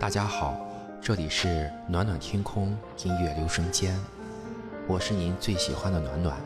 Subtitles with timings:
[0.00, 0.56] 大家好，
[1.02, 2.68] 这里是暖暖天空
[3.02, 3.98] 音乐留声间，
[4.86, 6.40] 我是您最喜欢的暖暖，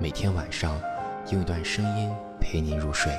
[0.00, 0.80] 每天晚上
[1.30, 3.12] 用一段声音陪您入睡。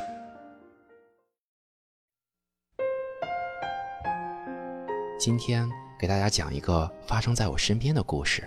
[5.19, 5.69] 今天
[5.99, 8.43] 给大家讲一个发生在我身边的故事。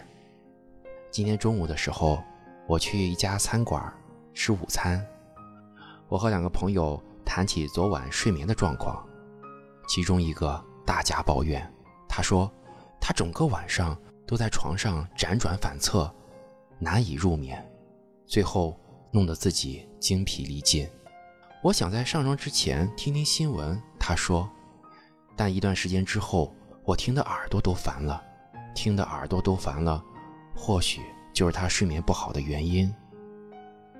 [1.12, 2.21] 今天中午的时候，
[2.67, 3.80] 我去一家餐馆
[4.35, 5.07] 吃午餐，
[6.09, 9.07] 我和两个朋友谈起昨晚睡眠的状况，
[9.87, 10.61] 其中一个。
[10.89, 11.70] 大加抱怨，
[12.09, 12.51] 他说
[12.98, 13.95] 他整个晚上
[14.27, 16.10] 都在床上辗转反侧，
[16.79, 17.62] 难以入眠，
[18.24, 18.74] 最后
[19.10, 20.88] 弄得自己精疲力尽。
[21.62, 24.48] 我想在上床之前听听新闻，他说，
[25.37, 28.24] 但一段时间之后，我听的耳朵都烦了，
[28.74, 30.02] 听的耳朵都烦了，
[30.57, 31.02] 或许
[31.34, 32.91] 就是他睡眠不好的原因。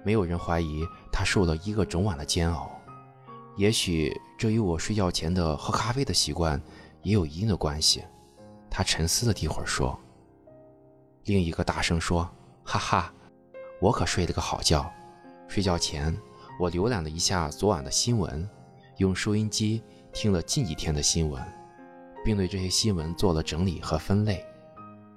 [0.03, 2.78] 没有人怀疑他受了一个整晚的煎熬，
[3.59, 6.59] 也许这与我睡觉前的喝咖啡的习惯。
[7.03, 8.05] 也有一定的关系。
[8.69, 9.99] 他沉思了一会儿，说
[11.25, 12.29] ：“另一个大声说，
[12.65, 13.15] 哈哈，
[13.81, 14.91] 我可睡了个好觉。
[15.47, 16.15] 睡觉前，
[16.59, 18.47] 我浏览了一下昨晚的新闻，
[18.99, 19.83] 用收音机
[20.13, 21.43] 听了近几天的新闻，
[22.25, 24.45] 并对这些新闻做了整理和分类。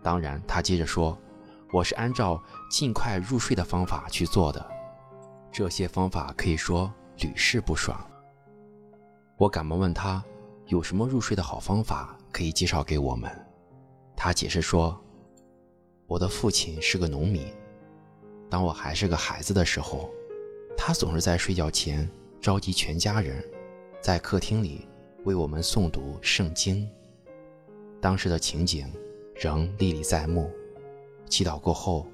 [0.02, 1.18] 当然，他接着说，
[1.74, 4.66] 我是按照尽快入睡的方法去做的。
[5.52, 8.00] 这些方法可以说屡试不爽。
[9.42, 10.23] 我赶忙问他。”
[10.70, 13.30] 有什么入睡的好方法可以介绍给我们？
[14.16, 14.97] 他解释说
[16.06, 17.45] ：“我的父亲是个农民，
[18.50, 20.09] 当我还是个孩子的时候，
[20.78, 22.08] 他总是在睡觉前
[22.39, 23.44] 召集全家人，
[24.00, 24.88] 在客厅里
[25.25, 26.88] 为我们诵读圣经。
[28.00, 28.89] 当时的情景
[29.36, 30.50] 仍历历在目。
[31.28, 32.08] 祈祷过后，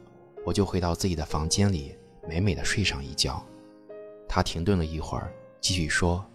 [0.46, 1.96] 我就回到自己的房间里，
[2.28, 3.46] 美美的睡上一觉。”
[4.28, 6.26] 他停顿了一会儿，继续说。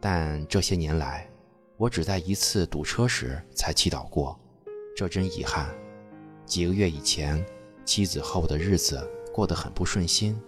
[0.00, 1.28] 但这些年来，
[1.76, 4.38] 我只在一次堵车时才祈祷过，
[4.96, 5.68] 这真遗憾。
[6.46, 7.44] 几个月以前，
[7.84, 10.40] 妻子和我的日子过得很不顺心，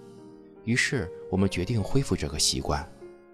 [0.64, 2.88] 于是我们决定恢复这个习惯。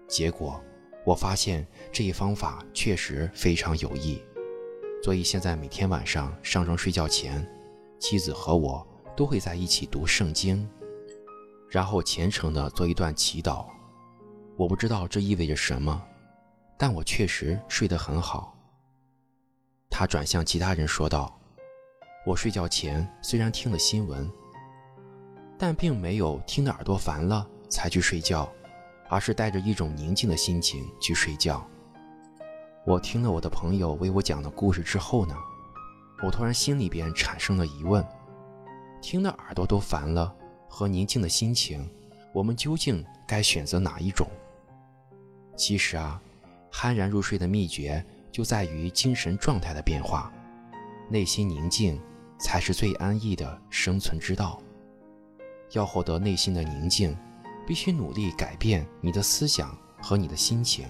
[0.07, 0.61] 结果，
[1.05, 4.21] 我发现这一方法确实非常有益，
[5.03, 7.47] 所以现在每天晚上上床睡觉前，
[7.99, 8.85] 妻子和我
[9.15, 10.67] 都会在一起读圣经，
[11.69, 13.65] 然后虔诚地做一段祈祷。
[14.55, 16.03] 我不知道这意味着什么，
[16.77, 18.55] 但我确实睡得很好。
[19.89, 21.35] 他转向其他人说道
[22.25, 24.31] ：“我睡觉前虽然听了新闻，
[25.57, 28.47] 但并没有听得耳朵烦了才去睡觉，
[29.09, 31.67] 而是带着一种宁静的心情去睡觉。
[32.85, 35.35] 我听了我的朋友为我讲的故事之后呢，
[36.23, 38.05] 我突然心里边产生了疑问：
[39.01, 40.33] 听得耳朵都烦了
[40.69, 41.89] 和宁静的心情，
[42.33, 44.27] 我们究竟该选择哪一种？”
[45.57, 46.21] 其实啊，
[46.71, 50.31] 酣然入睡的秘诀就在于精神状态的变化，
[51.09, 51.99] 内心宁静
[52.37, 54.61] 才是最安逸的生存之道。
[55.71, 57.17] 要获得内心的宁静，
[57.65, 60.87] 必须努力改变你的思想和你的心情，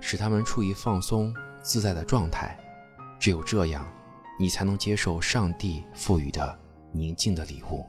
[0.00, 2.58] 使他们处于放松自在的状态。
[3.18, 3.86] 只有这样，
[4.38, 6.58] 你才能接受上帝赋予的
[6.92, 7.86] 宁静的礼物。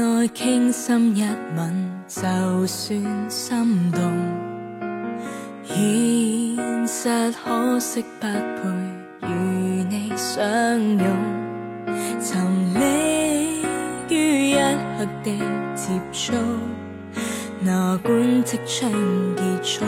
[0.00, 1.22] 爱倾心一
[1.56, 4.00] 吻，就算心动。
[5.64, 10.42] 现实可惜不配与你相
[10.80, 11.04] 拥，
[12.20, 12.40] 沉
[12.74, 13.62] 溺
[14.08, 15.30] 于一刻的
[15.74, 16.32] 接触，
[17.60, 18.90] 哪管即将
[19.36, 19.84] 结束，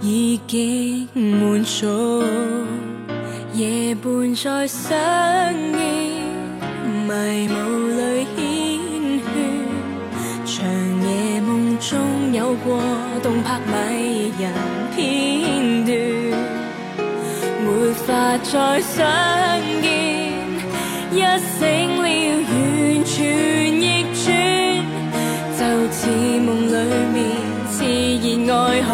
[0.00, 2.22] 已经满足，
[3.54, 4.94] 夜半再相
[5.72, 6.15] 依。
[7.06, 7.12] 迷
[7.48, 7.54] 雾
[7.86, 8.36] 里牵
[9.22, 9.24] 牵，
[10.44, 10.54] 长
[11.02, 11.06] 夜
[11.40, 11.88] 梦中
[12.32, 12.66] 有过
[13.22, 14.42] 动魄迷人
[14.96, 14.98] 片
[15.84, 15.88] 段，
[17.62, 18.06] 没法
[18.38, 18.50] 再
[18.80, 18.96] 相
[19.82, 19.86] 见。
[21.12, 21.14] 一
[21.60, 21.62] 醒
[22.02, 22.04] 了，
[22.42, 22.52] 完
[23.04, 23.14] 全
[23.80, 24.26] 逆转，
[25.56, 25.60] 就
[25.92, 25.96] 似
[26.40, 26.74] 梦里
[27.14, 27.16] 面
[27.70, 27.78] 炽
[28.44, 28.90] 热爱海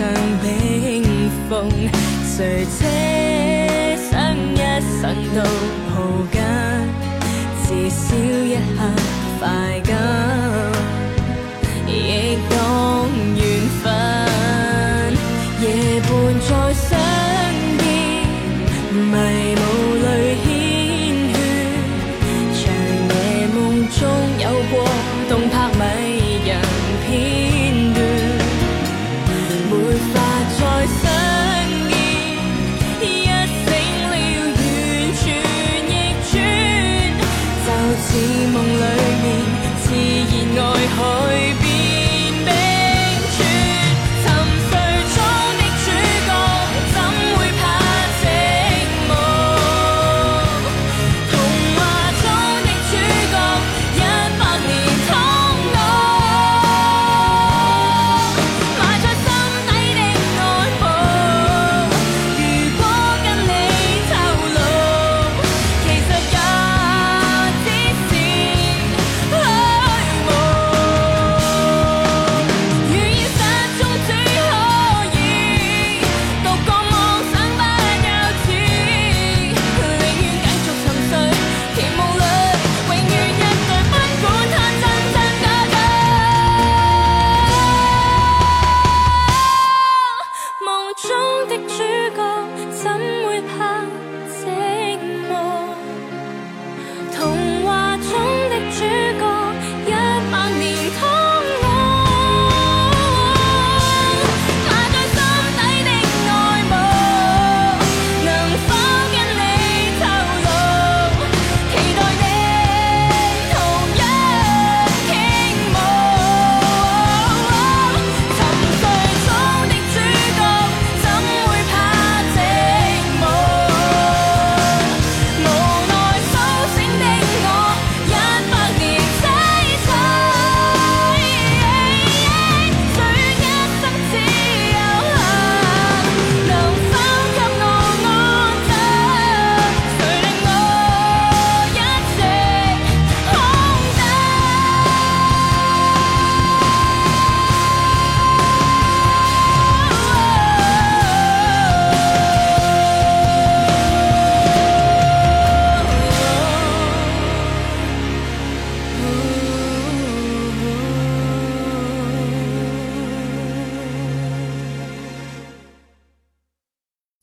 [0.00, 0.08] 像
[0.40, 1.68] 冰封
[2.24, 2.80] 谁奢
[4.10, 5.42] 想一生都
[5.90, 6.40] 抱紧
[7.62, 8.78] 至少一刻
[9.38, 9.78] 快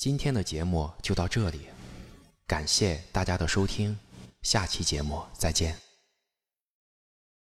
[0.07, 1.67] 今天的节目就到这里
[2.47, 3.99] 感谢大家的收听
[4.41, 5.86] 下期节目再见。